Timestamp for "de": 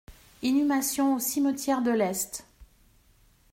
1.83-1.91